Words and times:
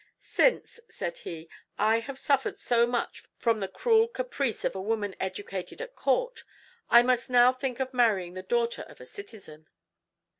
"Since," 0.17 0.79
said 0.89 1.19
he, 1.19 1.47
"I 1.77 1.99
have 1.99 2.17
suffered 2.17 2.57
so 2.57 2.87
much 2.87 3.25
from 3.37 3.59
the 3.59 3.67
cruel 3.67 4.07
caprice 4.07 4.65
of 4.65 4.73
a 4.75 4.81
woman 4.81 5.13
educated 5.19 5.79
at 5.79 5.95
court, 5.95 6.43
I 6.89 7.03
must 7.03 7.29
now 7.29 7.53
think 7.53 7.79
of 7.79 7.93
marrying 7.93 8.33
the 8.33 8.41
daughter 8.41 8.81
of 8.87 8.99
a 8.99 9.05
citizen." 9.05 9.67